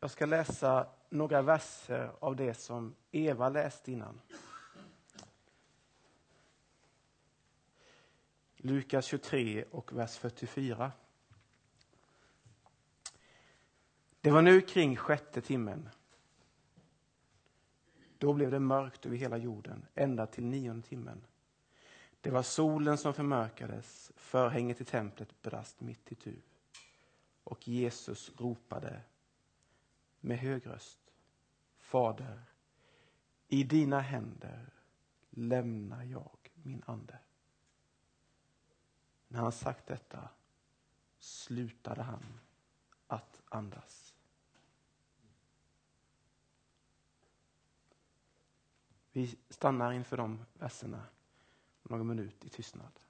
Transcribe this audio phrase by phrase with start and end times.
[0.00, 4.20] Jag ska läsa några verser av det som Eva läste innan.
[8.56, 10.92] Lukas 23 och vers 44.
[14.20, 15.88] Det var nu kring sjätte timmen.
[18.18, 21.24] Då blev det mörkt över hela jorden, ända till nionde timmen.
[22.20, 26.36] Det var solen som förmörkades, förhänget i templet brast mitt i tu.
[27.44, 29.00] Och Jesus ropade
[30.26, 30.98] med hög röst.
[31.78, 32.42] Fader,
[33.48, 34.72] i dina händer
[35.30, 37.18] lämnar jag min ande.
[39.28, 40.28] När han sagt detta
[41.18, 42.40] slutade han
[43.06, 44.14] att andas.
[49.12, 51.06] Vi stannar inför de verserna
[51.82, 53.00] någon minut i tystnad.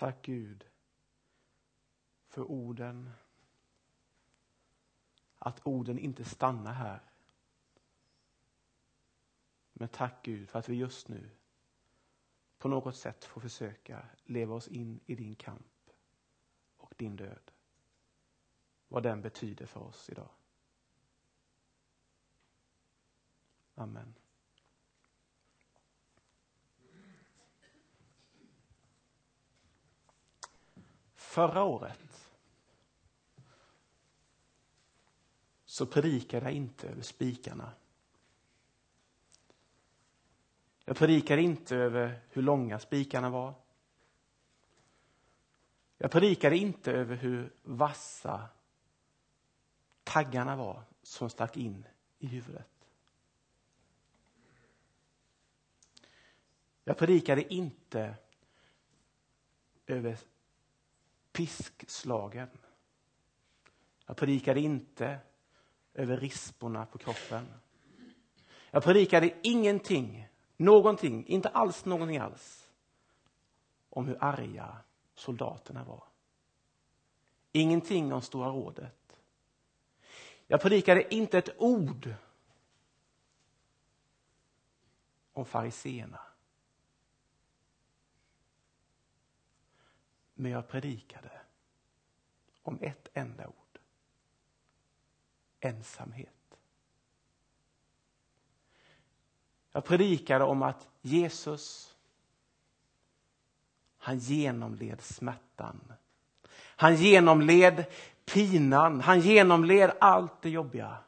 [0.00, 0.66] Tack Gud
[2.28, 3.10] för orden.
[5.38, 7.00] Att orden inte stannar här.
[9.72, 11.30] Men tack Gud för att vi just nu
[12.58, 15.90] på något sätt får försöka leva oss in i din kamp
[16.76, 17.50] och din död.
[18.88, 20.30] Vad den betyder för oss idag.
[23.74, 24.14] Amen.
[31.30, 32.30] Förra året
[35.64, 37.72] så predikade jag inte över spikarna.
[40.84, 43.54] Jag predikade inte över hur långa spikarna var.
[45.98, 48.48] Jag predikade inte över hur vassa
[50.04, 51.84] taggarna var som stack in
[52.18, 52.88] i huvudet.
[56.84, 58.14] Jag predikade inte
[59.86, 60.18] över
[61.40, 62.48] piskslagen.
[64.06, 65.18] Jag predikade inte
[65.94, 67.46] över risporna på kroppen.
[68.70, 72.70] Jag predikade ingenting, någonting, inte alls någonting alls
[73.90, 74.76] om hur arga
[75.14, 76.04] soldaterna var.
[77.52, 79.20] Ingenting om Stora rådet.
[80.46, 82.14] Jag predikade inte ett ord
[85.32, 86.20] om fariseerna.
[90.40, 91.30] Men jag predikade
[92.62, 93.78] om ett enda ord.
[95.60, 96.58] Ensamhet.
[99.72, 101.96] Jag predikade om att Jesus,
[103.98, 105.92] han genomled smärtan.
[106.54, 107.84] Han genomled
[108.24, 110.98] pinan, han genomled allt det jobbiga.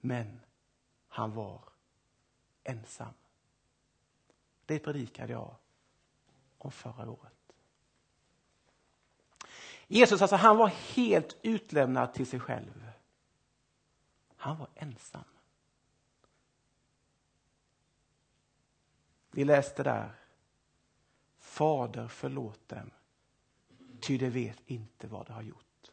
[0.00, 0.40] Men
[1.08, 1.60] han var
[2.64, 3.14] ensam.
[4.66, 5.54] Det predikade jag
[6.64, 7.32] om förra året.
[9.86, 12.90] Jesus alltså, han var helt utlämnad till sig själv.
[14.36, 15.24] Han var ensam.
[19.30, 20.14] Vi läste där.
[21.38, 22.90] Fader förlåt dem,
[24.00, 25.90] ty de vet inte vad de har gjort.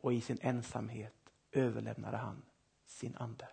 [0.00, 2.42] Och i sin ensamhet överlämnade han
[2.86, 3.48] sin ande.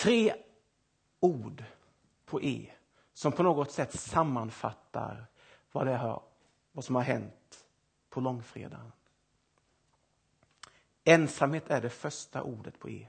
[0.00, 0.34] Tre
[1.20, 1.64] ord
[2.24, 2.72] på E
[3.12, 5.26] som på något sätt sammanfattar
[5.72, 6.22] vad, det har,
[6.72, 7.66] vad som har hänt
[8.08, 8.92] på långfredagen.
[11.04, 13.08] Ensamhet är det första ordet på E.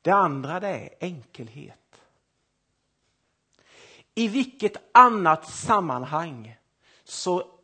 [0.00, 2.02] Det andra det är enkelhet.
[4.14, 6.58] I vilket annat sammanhang
[7.04, 7.58] så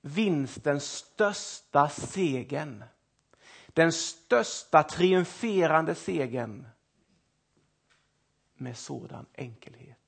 [0.00, 2.84] vinns den största segern
[3.72, 6.66] den största triumferande segern
[8.54, 9.98] med sådan enkelhet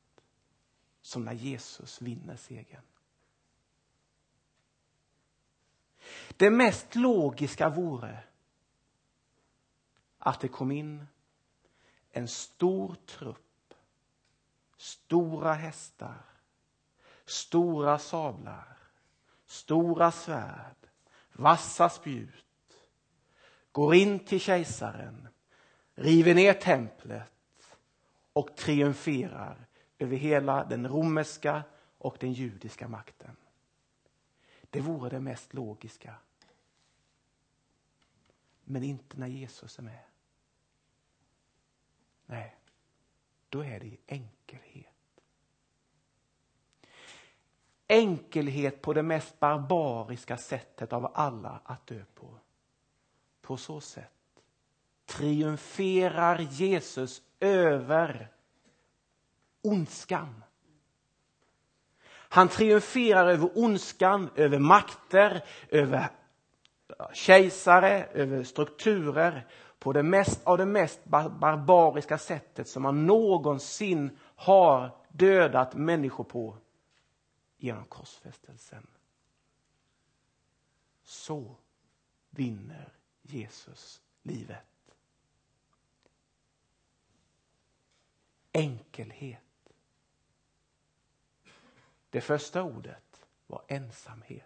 [1.01, 2.83] som när Jesus vinner segern.
[6.37, 8.25] Det mest logiska vore
[10.19, 11.07] att det kom in
[12.11, 13.75] en stor trupp,
[14.77, 16.25] stora hästar,
[17.25, 18.77] stora sablar,
[19.47, 20.77] stora svärd,
[21.33, 22.44] vassa spjut
[23.75, 25.29] går in till kejsaren,
[25.95, 27.33] river ner templet,
[28.33, 29.67] och triumferar
[29.99, 31.63] över hela den romerska
[31.99, 33.37] och den judiska makten.
[34.71, 36.15] Det vore det mest logiska.
[38.65, 40.05] Men inte när Jesus är med.
[42.27, 42.57] Nej,
[43.49, 45.21] då är det i enkelhet.
[47.89, 52.39] Enkelhet på det mest barbariska sättet av alla att dö på.
[53.45, 54.11] På så sätt
[55.07, 58.33] triumferar Jesus över
[59.63, 60.45] ondskan.
[62.09, 66.11] Han triumferar över ondskan, över makter, över
[67.13, 69.49] kejsare, över strukturer
[69.79, 76.59] på det mest, av det mest barbariska sättet som man någonsin har dödat människor på
[77.57, 78.87] genom korsfästelsen.
[81.03, 81.57] Så
[82.31, 82.95] vinner
[83.27, 84.97] Jesus livet.
[88.53, 89.41] Enkelhet.
[92.11, 94.45] Det första ordet var ensamhet.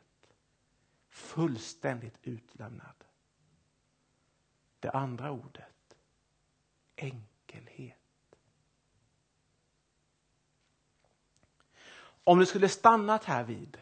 [1.08, 3.04] Fullständigt utlämnad.
[4.80, 5.96] Det andra ordet,
[6.96, 7.94] enkelhet.
[12.24, 13.78] Om du skulle stannat här vid,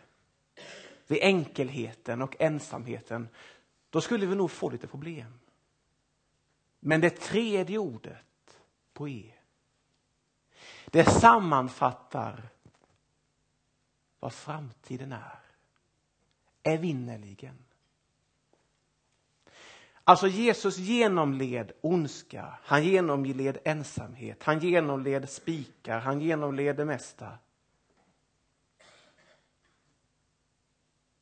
[1.07, 3.29] vid enkelheten och ensamheten,
[3.97, 5.39] då skulle vi nog få lite problem.
[6.81, 8.61] Men det tredje ordet
[8.93, 9.35] på E,
[10.87, 12.49] det sammanfattar
[14.21, 15.39] vad framtiden är.
[16.63, 17.65] Evinnerligen.
[20.05, 27.39] Alltså Jesus genomled ondska, han genomled ensamhet, han genomled spikar, han genomled det mesta.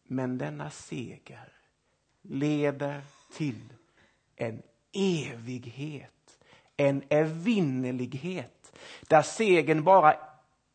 [0.03, 1.55] Men denna seger
[2.29, 3.73] leder till
[4.37, 4.63] en
[4.93, 6.39] evighet,
[6.77, 8.79] en evinnerlighet
[9.09, 10.17] där segern bara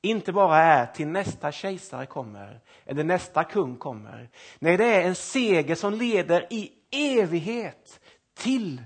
[0.01, 4.29] inte bara är till nästa kejsare kommer eller nästa kung kommer.
[4.59, 7.99] Nej, det är en seger som leder i evighet
[8.33, 8.83] till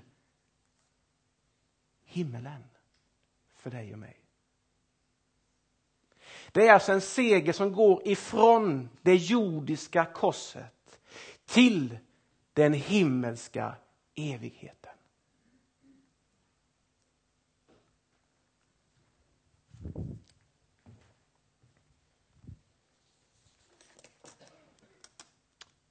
[2.06, 2.63] himmelen
[3.56, 4.19] för dig och mig.
[6.51, 11.00] Det är alltså en seger som går ifrån det jordiska korset
[11.45, 11.98] till
[12.53, 13.75] den himmelska
[14.15, 14.91] evigheten.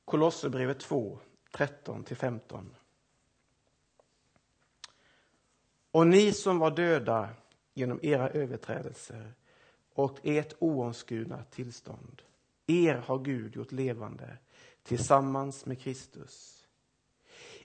[0.05, 1.19] Kolosserbrevet 2,
[1.53, 2.67] 13-15.
[5.91, 7.29] Och ni som var döda
[7.75, 9.32] genom era överträdelser
[9.93, 12.23] och ert oomskurna tillstånd,
[12.67, 14.38] er har Gud gjort levande
[14.82, 16.67] tillsammans med Kristus.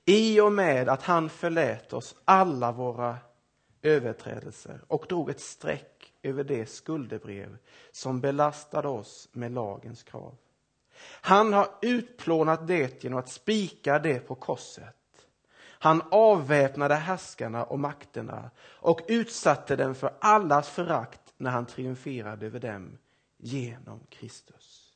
[0.05, 3.17] I och med att han förlät oss alla våra
[3.81, 7.57] överträdelser och drog ett streck över det skuldebrev
[7.91, 10.37] som belastade oss med lagens krav.
[11.21, 14.95] Han har utplånat det genom att spika det på korset.
[15.79, 22.59] Han avväpnade härskarna och makterna och utsatte dem för allas förakt när han triumferade över
[22.59, 22.97] dem
[23.37, 24.86] genom Kristus.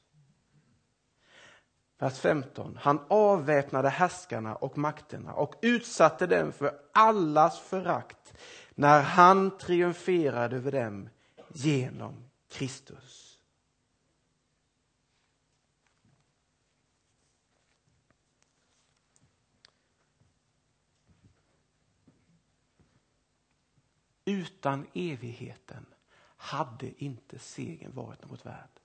[2.02, 2.78] Vers 15.
[2.82, 8.34] Han avväpnade härskarna och makterna och utsatte dem för allas förakt
[8.76, 11.10] när han triumferade över dem
[11.54, 13.40] genom Kristus.
[24.26, 25.86] Utan evigheten
[26.38, 28.81] hade inte segern varit något värd.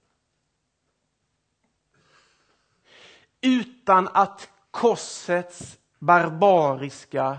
[3.47, 7.39] Utan att korsets barbariska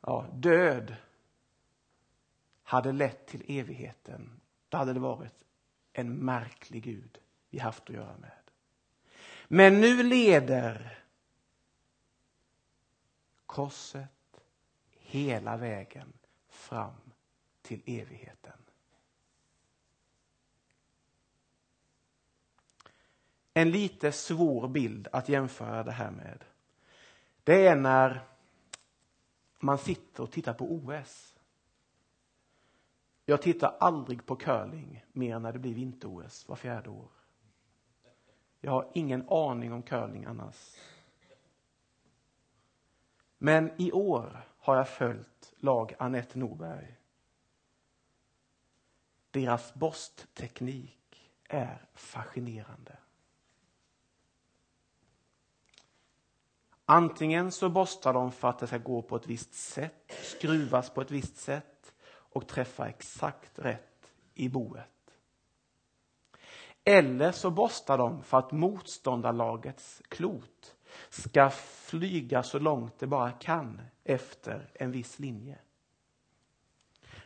[0.00, 0.96] ja, död
[2.62, 5.44] hade lett till evigheten, då hade det varit
[5.92, 7.18] en märklig Gud
[7.50, 8.30] vi haft att göra med.
[9.48, 11.04] Men nu leder
[13.46, 14.40] korset
[14.90, 16.12] hela vägen
[16.48, 17.12] fram
[17.62, 18.65] till evigheten.
[23.58, 26.44] En lite svår bild att jämföra det här med.
[27.44, 28.20] Det är när
[29.58, 31.38] man sitter och tittar på OS.
[33.24, 37.08] Jag tittar aldrig på curling mer än när det blir vinter-OS var fjärde år.
[38.60, 40.76] Jag har ingen aning om curling annars.
[43.38, 46.96] Men i år har jag följt lag Anette Norberg.
[49.30, 52.98] Deras borstteknik är fascinerande.
[56.88, 61.00] Antingen så borstar de för att det ska gå på ett visst sätt, skruvas på
[61.00, 64.90] ett visst sätt och träffa exakt rätt i boet.
[66.84, 70.76] Eller så borstar de för att motståndarlagets klot
[71.08, 75.58] ska flyga så långt det bara kan efter en viss linje.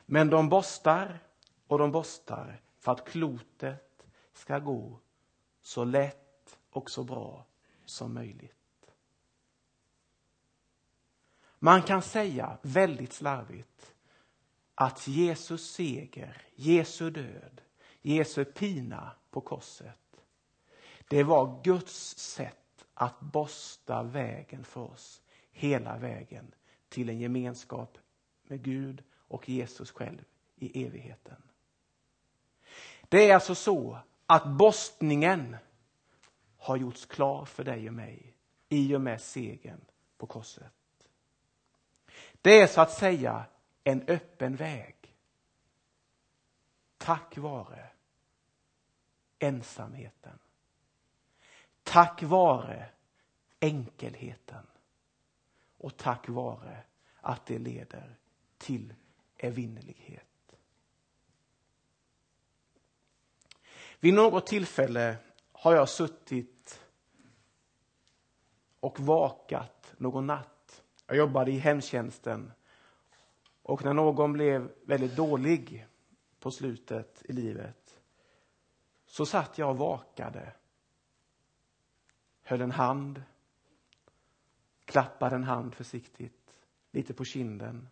[0.06, 1.18] Men de borstar
[1.66, 5.00] och de borstar för att klotet ska gå
[5.62, 7.46] så lätt och så bra
[7.84, 8.59] som möjligt.
[11.62, 13.94] Man kan säga väldigt slarvigt
[14.74, 17.60] att Jesus seger, Jesu död,
[18.02, 20.24] Jesu pina på korset.
[21.08, 26.54] Det var Guds sätt att borsta vägen för oss hela vägen
[26.88, 27.98] till en gemenskap
[28.42, 30.24] med Gud och Jesus själv
[30.56, 31.42] i evigheten.
[33.08, 35.56] Det är alltså så att borstningen
[36.56, 38.34] har gjorts klar för dig och mig
[38.68, 39.80] i och med segern
[40.18, 40.72] på korset.
[42.42, 43.44] Det är så att säga
[43.84, 44.96] en öppen väg.
[46.98, 47.90] Tack vare
[49.38, 50.38] ensamheten.
[51.82, 52.88] Tack vare
[53.60, 54.66] enkelheten.
[55.78, 56.82] Och tack vare
[57.20, 58.16] att det leder
[58.58, 58.94] till
[59.36, 60.56] evinnerlighet.
[64.00, 65.16] Vid något tillfälle
[65.52, 66.80] har jag suttit
[68.80, 70.49] och vakat någon natt.
[71.10, 72.52] Jag jobbade i hemtjänsten
[73.62, 75.86] och när någon blev väldigt dålig
[76.40, 78.00] på slutet i livet
[79.06, 80.52] så satt jag och vakade.
[82.42, 83.22] Höll en hand,
[84.84, 86.54] klappade en hand försiktigt,
[86.90, 87.88] lite på kinden.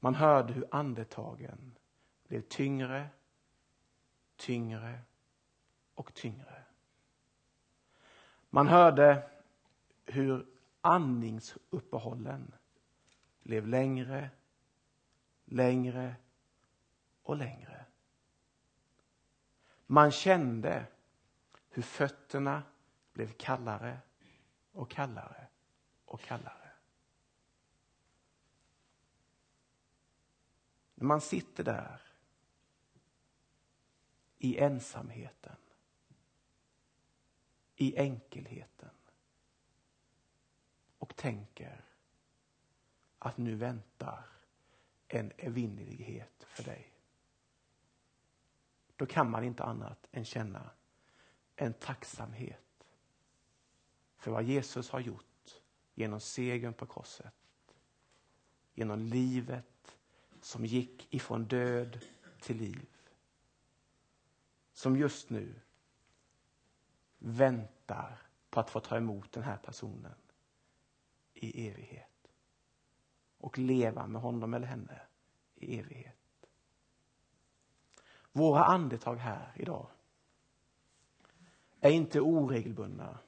[0.00, 1.78] Man hörde hur andetagen
[2.28, 3.08] blev tyngre,
[4.36, 4.98] tyngre
[5.94, 6.62] och tyngre.
[8.50, 9.30] Man hörde
[10.04, 10.46] hur
[10.80, 12.54] andningsuppehållen
[13.42, 14.30] blev längre,
[15.44, 16.16] längre
[17.22, 17.84] och längre.
[19.86, 20.86] Man kände
[21.68, 22.62] hur fötterna
[23.12, 23.98] blev kallare
[24.72, 25.46] och kallare
[26.04, 26.70] och kallare.
[30.94, 32.00] När man sitter där
[34.38, 35.56] i ensamheten,
[37.76, 38.90] i enkelheten
[41.10, 41.84] och tänker
[43.18, 44.24] att nu väntar
[45.08, 46.92] en evinnerlighet för dig.
[48.96, 50.70] Då kan man inte annat än känna
[51.56, 52.86] en tacksamhet
[54.16, 55.60] för vad Jesus har gjort
[55.94, 57.34] genom segern på korset.
[58.74, 59.96] Genom livet
[60.40, 62.00] som gick ifrån död
[62.40, 62.88] till liv.
[64.72, 65.60] Som just nu
[67.18, 68.18] väntar
[68.50, 70.14] på att få ta emot den här personen
[71.40, 72.32] i evighet
[73.38, 75.00] och leva med honom eller henne
[75.54, 76.16] i evighet.
[78.32, 79.86] Våra andetag här idag
[81.80, 83.18] är inte oregelbundna,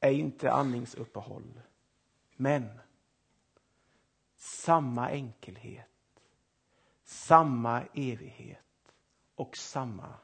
[0.00, 1.60] är inte andningsuppehåll,
[2.36, 2.80] men
[4.36, 6.20] samma enkelhet,
[7.04, 8.94] samma evighet
[9.34, 10.14] och samma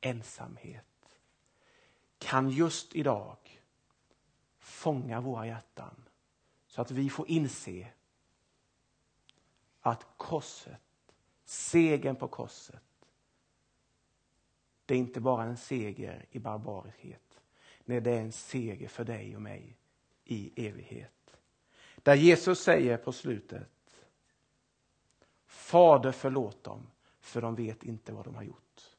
[0.00, 1.18] ensamhet
[2.18, 3.61] kan just idag
[4.62, 6.08] fånga våra hjärtan
[6.66, 7.88] så att vi får inse
[9.80, 10.80] att korset,
[11.44, 12.82] segern på korset,
[14.86, 17.40] det är inte bara en seger i barbariskhet.
[17.84, 19.76] Nej, det är en seger för dig och mig
[20.24, 21.36] i evighet.
[21.96, 23.68] Där Jesus säger på slutet
[25.46, 26.86] Fader förlåt dem,
[27.20, 28.96] för de vet inte vad de har gjort.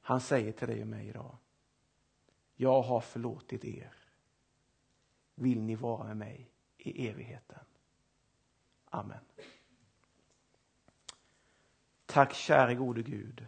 [0.00, 1.36] Han säger till dig och mig idag
[2.54, 3.94] jag har förlåtit er
[5.34, 7.64] vill ni vara med mig i evigheten.
[8.84, 9.24] Amen.
[12.06, 13.46] Tack käre gode Gud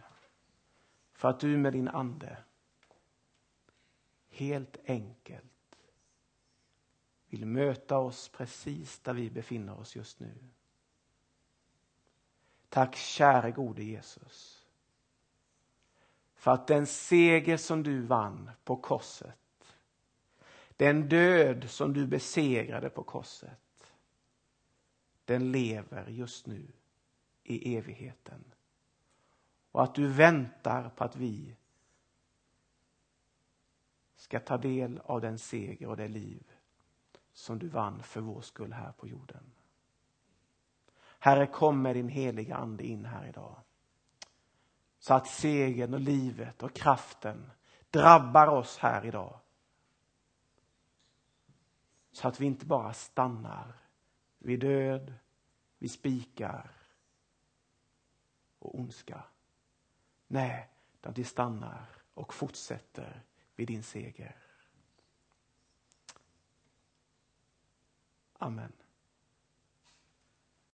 [1.13, 2.37] för att du med din ande
[4.29, 5.79] helt enkelt
[7.27, 10.37] vill möta oss precis där vi befinner oss just nu.
[12.69, 14.56] Tack käre gode Jesus
[16.37, 19.37] för att den seger som du vann på korset
[20.77, 23.93] den död som du besegrade på korset,
[25.25, 26.67] den lever just nu
[27.43, 28.43] i evigheten.
[29.71, 31.55] Och att du väntar på att vi
[34.15, 36.43] ska ta del av den seger och det liv
[37.33, 39.43] som du vann för vår skull här på jorden.
[41.19, 43.55] Herre, kom med din heliga Ande in här idag.
[44.99, 47.51] Så att segern och livet och kraften
[47.89, 49.39] drabbar oss här idag.
[52.11, 53.73] Så att vi inte bara stannar
[54.37, 55.13] vid död,
[55.77, 56.71] vid spikar
[58.59, 59.23] och ondska.
[60.27, 63.21] Nej, utan vi stannar och fortsätter
[63.55, 64.35] vid din seger.
[68.33, 68.73] Amen.